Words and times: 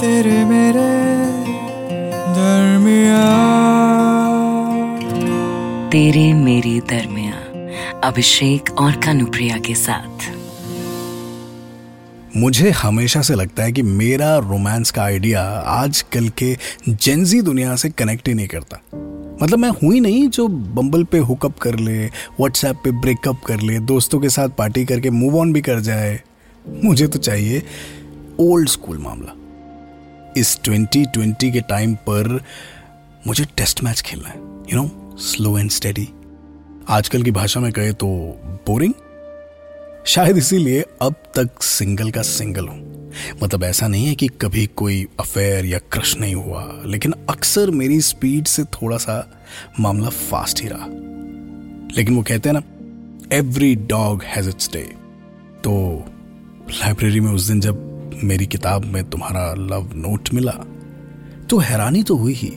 तेरे 0.00 0.44
मेरे 0.44 0.88
दरमिया 2.34 3.22
तेरे 5.90 6.32
मेरे 6.34 6.80
दरमिया 6.80 7.34
अभिषेक 8.04 8.70
और 8.78 8.92
कानुप्रिया 8.92 9.58
के 9.58 9.74
साथ। 9.74 10.26
मुझे 12.36 12.70
हमेशा 12.70 13.22
से 13.22 13.34
लगता 13.34 13.62
है 13.62 13.72
कि 13.72 13.82
मेरा 13.82 14.36
रोमांस 14.38 14.90
का 14.90 15.02
आइडिया 15.02 15.42
आजकल 15.66 16.28
के 16.28 16.56
जेंजी 16.88 17.40
दुनिया 17.42 17.76
से 17.76 17.90
कनेक्ट 17.90 18.28
ही 18.28 18.34
नहीं 18.34 18.48
करता। 18.48 18.80
मतलब 19.42 19.58
मैं 19.58 19.70
हुई 19.70 20.00
नहीं 20.00 20.28
जो 20.28 20.48
बम्बल 20.48 21.04
पे 21.04 21.18
हुकअप 21.18 21.58
कर 21.58 21.78
ले 21.78 22.06
व्हाट्सएप 22.06 22.76
पे 22.84 22.90
ब्रेकअप 22.90 23.40
कर 23.46 23.60
ले 23.60 23.78
दोस्तों 23.78 24.20
के 24.20 24.28
साथ 24.28 24.48
पार्टी 24.48 24.84
करके 24.84 25.10
मूव 25.10 25.38
ऑन 25.38 25.52
भी 25.52 25.60
कर 25.60 25.80
जाए। 25.80 26.20
मुझे 26.84 27.06
तो 27.06 27.18
चाहिए 27.18 27.62
ओल्ड 28.40 28.68
स्कूल 28.68 28.98
मामला। 28.98 29.34
इस 30.38 30.60
2020 30.60 31.52
के 31.52 31.60
टाइम 31.60 31.94
पर 31.94 32.44
मुझे 33.26 33.44
टेस्ट 33.44 33.82
मैच 33.84 34.00
खेलना 34.00 34.28
है 34.28 34.36
you 34.40 34.82
know 34.82 35.16
slow 35.18 35.58
and 35.58 35.70
steady 35.70 36.08
आजकल 36.88 37.22
की 37.22 37.30
भाषा 37.30 37.60
में 37.60 37.72
कहे 37.72 37.92
तो 37.92 38.06
बोरिंग 38.44 38.94
शायद 40.06 40.36
इसीलिए 40.36 40.84
अब 41.02 41.14
तक 41.36 41.62
सिंगल 41.62 42.10
का 42.10 42.22
सिंगल 42.22 42.66
हूँ। 42.66 43.10
मतलब 43.42 43.64
ऐसा 43.64 43.88
नहीं 43.88 44.06
है 44.06 44.14
कि 44.14 44.28
कभी 44.28 44.66
कोई 44.66 45.06
अफेयर 45.20 45.64
या 45.66 45.78
क्रश 45.78 46.16
नहीं 46.18 46.34
हुआ, 46.34 46.82
लेकिन 46.86 47.14
अक्सर 47.30 47.70
मेरी 47.70 48.00
स्पीड 48.00 48.46
से 48.46 48.64
थोड़ा 48.64 48.96
सा 48.96 49.42
मामला 49.80 50.08
फास्ट 50.08 50.62
ही 50.62 50.68
रहा। 50.68 50.86
लेकिन 51.96 52.16
वो 52.16 52.22
कहते 52.22 52.48
हैं 52.48 52.56
ना 52.60 53.36
every 53.36 53.74
dog 53.74 54.22
has 54.22 54.48
its 54.48 54.72
day 54.72 54.82
तो 55.64 56.04
लाइब्रेरी 56.70 57.20
में 57.20 57.32
उस 57.32 57.48
दिन 57.48 57.60
जब 57.60 57.97
मेरी 58.24 58.46
किताब 58.46 58.84
में 58.84 59.10
तुम्हारा 59.10 59.54
लव 59.54 59.90
नोट 59.94 60.28
मिला 60.34 60.52
तो 61.50 61.58
हैरानी 61.58 62.02
तो 62.02 62.16
हुई 62.16 62.32
ही 62.32 62.52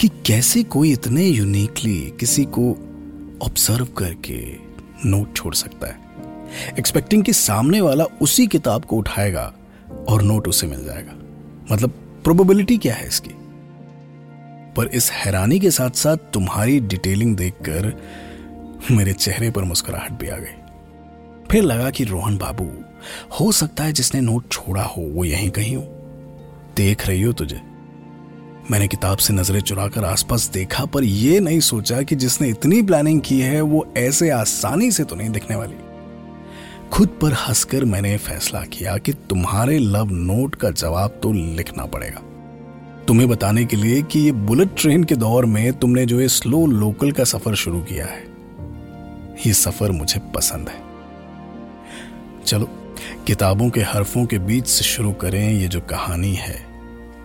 कि 0.00 0.08
कैसे 0.08 0.62
कोई 0.62 0.92
इतने 0.92 1.24
यूनिकली 1.24 2.12
किसी 2.20 2.44
को 2.44 2.70
ऑब्ज़र्व 3.42 3.84
करके 3.84 4.56
नोट 5.08 5.36
छोड़ 5.36 5.54
सकता 5.54 5.86
है। 5.86 5.98
एक्सपेक्टिंग 6.78 7.24
कि 7.24 7.32
सामने 7.32 7.80
वाला 7.80 8.04
उसी 8.04 8.46
किताब 8.46 8.84
को 8.84 8.96
उठाएगा 8.96 9.54
और 10.08 10.22
नोट 10.22 10.48
उसे 10.48 10.66
मिल 10.66 10.84
जाएगा। 10.84 11.12
मतलब 11.72 11.90
प्रोबेबिलिटी 12.24 12.78
क्या 12.78 12.94
है 12.94 13.06
इसकी? 13.06 13.30
पर 14.76 14.86
इस 14.86 15.10
हैरानी 15.12 15.60
के 15.60 15.70
साथ 15.70 15.90
साथ 15.90 16.16
तुम्हारी 16.16 16.80
डिटेलिंग 16.80 17.36
देखकर 17.36 18.02
मेरे 18.90 19.12
चेहरे 19.12 19.50
पर 19.50 19.62
मुस्कुराहट 19.62 20.12
भी 20.12 20.28
आ 20.28 20.36
गई। 20.36 20.61
फिर 21.52 21.62
लगा 21.62 21.88
कि 21.90 22.04
रोहन 22.04 22.36
बाबू, 22.36 22.64
हो 23.40 23.50
सकता 23.52 23.84
है 23.84 23.92
जिसने 23.92 24.20
नोट 24.20 24.48
छोड़ा 24.50 24.82
हो, 24.82 25.02
वो 25.02 25.24
यहीं 25.24 25.50
कहीं 25.50 25.74
हो। 25.76 25.82
देख 26.76 27.06
रही 27.06 27.22
हो 27.22 27.32
तुझे। 27.32 27.60
मैंने 28.70 28.86
किताब 28.88 29.18
से 29.18 29.32
नज़रें 29.34 29.60
चुराकर 29.60 30.04
आसपास 30.04 30.48
देखा, 30.48 30.84
पर 30.84 31.04
यह 31.04 31.40
नहीं 31.40 31.58
सोचा 31.60 32.00
कि 32.02 32.16
जिसने 32.16 32.48
इतनी 32.48 32.80
प्लानिंग 32.82 33.20
की 33.20 33.40
है, 33.40 33.60
वो 33.60 33.86
ऐसे 33.96 34.30
आसानी 34.30 34.90
से 34.90 35.04
तो 35.04 35.16
नहीं 35.16 35.30
दिखने 35.30 35.56
वाली। 35.56 35.74
खुद 36.92 37.08
पर 37.22 37.32
हंसकर 37.32 37.84
मैंने 37.84 38.16
फैसला 38.18 38.60
किया 38.62 38.96
कि 38.96 39.12
तुम्हारे 39.12 39.78
लव 39.78 40.10
नोट 40.10 40.54
का 40.54 40.70
जवाब 40.70 41.18
तो 41.22 41.32
लिखना 41.32 41.86
पड़ेगा। 41.86 42.22
तुम्हें 43.08 43.28
बताने 43.28 43.64
के 43.64 43.76
लिए 43.76 44.00
कि 44.02 44.20
ये 44.20 44.32
बुलेट 44.32 44.70
ट्रेन 44.76 45.04
के 45.04 45.16
दौर 45.16 45.46
में 45.46 45.72
तुमने 45.72 46.06
जो 46.06 46.20
ये 46.20 46.28
स्लो 46.28 46.64
लोकल 46.66 47.12
का 47.12 47.24
सफ़र 47.24 47.54
शुरू 47.54 47.80
किया 47.82 48.06
है, 48.06 48.24
ये 49.46 49.52
सफ़र 49.52 49.90
मुझे 49.90 50.20
पसंद 50.34 50.68
है। 50.68 50.91
चलो, 52.46 52.68
किताबों 53.26 53.68
के 53.70 53.80
हरफों 53.82 54.24
के 54.26 54.38
बीच 54.38 54.66
से 54.66 54.84
शुरू 54.84 55.12
करें 55.12 55.52
ये 55.52 55.68
जो 55.68 55.80
कहानी 55.80 56.34
है, 56.34 56.58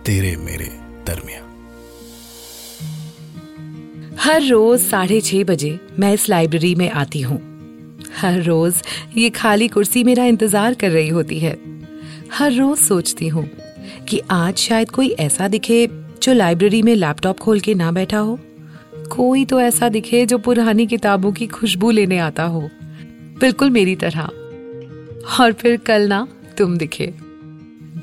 तेरे 0.06 0.36
मेरे 0.36 0.70
दरमिया 1.06 1.46
हर 4.20 4.42
रोज 4.42 4.80
साढ़े 4.80 5.20
छह 5.20 5.44
बजे 5.44 5.78
मैं 5.98 6.12
इस 6.14 6.28
लाइब्रेरी 6.28 6.74
में 6.74 6.90
आती 6.90 7.20
हूँ। 7.20 7.38
हर 8.16 8.42
रोज 8.42 8.82
ये 9.16 9.30
खाली 9.30 9.68
कुर्सी 9.68 10.02
मेरा 10.04 10.24
इंतज़ार 10.24 10.74
कर 10.74 10.90
रही 10.90 11.08
होती 11.08 11.38
है। 11.38 11.56
हर 12.32 12.52
रोज 12.52 12.78
सोचती 12.78 13.28
हूँ 13.28 13.48
कि 14.08 14.20
आज 14.30 14.56
शायद 14.56 14.90
कोई 14.90 15.08
ऐसा 15.20 15.48
दिखे 15.48 15.86
जो 16.22 16.32
लाइब्रेरी 16.32 16.82
में 16.82 16.94
लैपटॉप 16.94 17.38
खोल 17.38 17.60
के 17.60 17.74
ना 17.74 17.92
बैठा 17.92 18.18
हो। 18.18 18.38
कोई 19.10 19.44
तो 19.44 19.60
ऐसा 19.60 19.88
दिखे 19.88 20.24
जो 20.26 20.38
पुरानी 20.38 20.86
किताबों 20.86 21.32
की 21.32 21.46
खुशबू 21.46 21.90
लेने 21.90 22.18
आता 22.18 22.44
हो। 22.44 22.68
बिल्कुल 23.40 23.70
मेरी 23.70 23.96
तरह। 23.96 24.28
और 25.40 25.52
फिर 25.52 25.76
कल 25.76 26.08
ना 26.08 26.26
तुम 26.58 26.76
दिखे। 26.78 27.12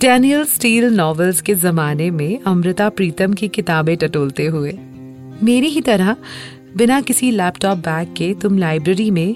डैनियल 0.02 0.44
स्टील 0.46 0.86
नॉवेल्स 0.86 1.42
के 1.42 1.56
जमाने 1.56 2.10
में 2.12 2.40
अमृता 2.42 2.90
प्रीतम 2.90 3.34
की 3.34 3.48
किताबें 3.48 3.96
टटोलते 3.98 4.46
हुए, 4.46 4.72
मेरी 5.44 5.68
ही 5.68 5.82
तरह, 5.82 6.16
बिना 6.78 7.02
किसी 7.02 7.32
लैपटॉप 7.32 7.78
बैग 7.78 8.14
के 8.18 8.34
तुम 8.34 8.58
लाइब्रेरी 8.58 9.10
में 9.12 9.36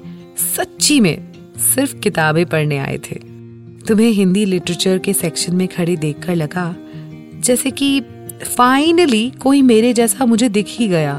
सच्ची 0.58 1.00
में 1.00 1.18
सिर्फ़ 1.66 1.96
किताबें 1.96 2.46
पढ़ने 2.46 2.78
आए 2.78 2.98
थे। 2.98 3.16
तुम्हें 3.88 4.12
हिंदी 4.12 4.46
लिटरेचर 4.46 4.98
के 4.98 5.14
सेक्शन 5.14 5.56
में 5.56 5.68
खड़े 5.68 5.96
देखकर 5.96 6.36
लगा, 6.36 6.76
जैसे 7.36 7.72
कि 7.72 8.00
फाइनली 8.46 9.30
कोई 9.30 9.62
मेरे 9.62 9.94
जैसा 9.94 10.26
मुझे 10.26 10.50
दिख 10.50 10.68
ही 10.70 10.88
गया। 10.88 11.18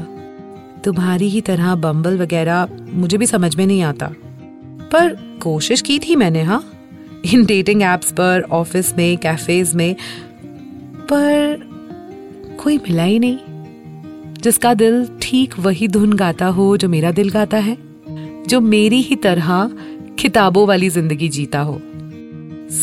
तुम्हारी 0.85 1.29
ही 1.29 1.41
तरह 1.41 1.75
बम्बल 1.75 2.17
वगैरह 2.17 2.67
मुझे 2.93 3.17
भी 3.17 3.25
समझ 3.25 3.55
में 3.55 3.65
नहीं 3.67 3.81
आता। 3.81 4.11
पर 4.91 5.13
कोशिश 5.43 5.81
की 5.81 5.99
थी 5.99 6.15
मैंने 6.15 6.41
हाँ। 6.41 6.63
इन 7.25 7.45
डेटिंग 7.45 7.81
एप्स 7.83 8.11
पर 8.11 8.41
ऑफ़िस 8.51 8.93
में 8.97 9.17
कैफेज 9.17 9.73
में, 9.75 9.95
पर 11.03 11.69
कोई 12.63 12.77
मिला 12.77 13.03
ही 13.03 13.19
नहीं। 13.19 13.37
जिसका 14.41 14.73
दिल 14.73 15.05
ठीक 15.21 15.59
वही 15.59 15.87
धुन 15.87 16.13
गाता 16.13 16.45
हो 16.47 16.75
जो 16.77 16.89
मेरा 16.89 17.11
दिल 17.11 17.29
गाता 17.29 17.57
है, 17.57 17.77
जो 18.47 18.59
मेरी 18.61 19.01
ही 19.01 19.15
तरह 19.15 19.69
किताबों 20.19 20.67
वाली 20.67 20.89
ज़िंदगी 20.89 21.29
जीता 21.29 21.59
हो। 21.59 21.81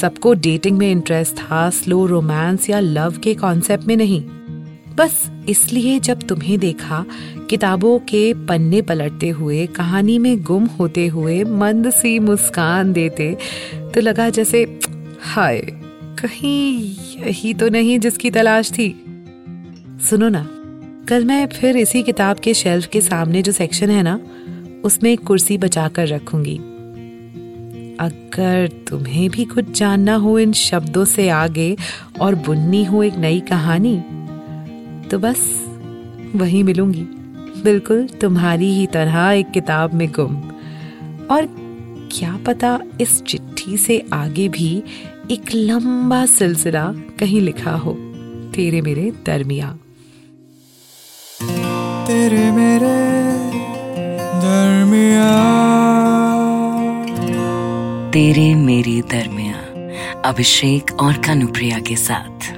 सबको 0.00 0.34
डेटिंग 0.34 0.78
में 0.78 0.90
इंटरेस्ट 0.90 1.36
था 1.36 1.68
स्लो 1.70 2.06
रोमांस 2.06 2.70
या 2.70 2.80
लव 2.80 3.18
के 3.18 3.34
कॉन्सेप्ट 3.34 3.86
में 3.86 3.96
नहीं। 3.96 4.22
बस 4.98 5.30
इसलिए 5.48 5.98
जब 6.00 6.22
तुम्हें 6.22 6.58
देखा, 6.58 7.04
किताबों 7.50 7.98
के 7.98 8.32
पन्ने 8.46 8.82
पलटते 8.82 9.28
हुए, 9.28 9.66
कहानी 9.66 10.18
में 10.18 10.42
गुम 10.42 10.64
होते 10.66 11.06
हुए, 11.06 11.44
मंद 11.44 11.90
सी 11.90 12.18
मुस्कान 12.18 12.92
देते 12.92 13.36
तो 13.94 14.00
लगा 14.00 14.28
जैसे, 14.30 14.80
हाय, 15.20 15.58
कहीं 16.18 16.96
यही 17.20 17.54
तो 17.54 17.68
नहीं 17.68 17.98
जिसकी 17.98 18.30
तलाश 18.30 18.72
थी। 18.72 18.88
सुनो 20.10 20.28
ना, 20.28 20.46
कल 21.08 21.24
मैं 21.24 21.46
फिर 21.46 21.76
इसी 21.76 22.02
किताब 22.02 22.38
के 22.38 22.54
शेल्फ 22.54 22.86
के 22.86 23.00
सामने 23.00 23.42
जो 23.42 23.52
सेक्शन 23.52 23.90
है 23.90 24.02
ना, 24.02 24.20
उसमें 24.84 25.12
एक 25.12 25.20
कुर्सी 25.20 25.58
बचा 25.58 25.88
कर 25.88 26.08
रखूँगी। 26.08 26.56
अगर 28.00 28.68
तुम्हें 28.88 29.30
भी 29.30 29.44
कुछ 29.44 29.78
जानना 29.78 30.14
हो 30.14 30.38
इन 30.38 30.52
शब्दों 30.52 31.04
से 31.04 31.28
आगे 31.28 31.76
और 32.20 32.34
बुननी 32.34 32.84
हो 32.84 33.02
एक 33.02 33.16
नई 33.16 33.40
कहानी 33.40 34.00
तो 35.10 35.18
बस 35.18 35.40
वही 36.36 36.62
मिलूँगी। 36.62 37.02
बिल्कुल 37.62 38.06
तुम्हारी 38.20 38.72
ही 38.74 38.86
तरह 38.86 39.30
एक 39.30 39.50
किताब 39.50 39.94
में 39.94 40.08
गुम। 40.12 40.36
और 41.30 41.46
क्या 42.12 42.36
पता 42.46 42.78
इस 43.00 43.22
चिट्ठी 43.22 43.76
से 43.76 44.04
आगे 44.12 44.48
भी 44.48 44.82
एक 45.30 45.54
लंबा 45.54 46.24
सिलसिला 46.26 46.84
कहीं 47.18 47.40
लिखा 47.40 47.72
हो। 47.76 47.92
तेरे 48.54 48.80
मेरे 48.80 49.10
दरमिया 49.26 49.78
तेरे 52.06 52.50
मेरे 52.50 52.94
दरमिया 54.42 55.28
तेरे 58.10 58.54
मेरे 58.54 59.00
दरमिया 59.10 59.56
अभिषेक 60.24 60.92
और 61.00 61.12
कानुप्रिया 61.12 61.78
के 61.78 61.96
साथ। 61.96 62.57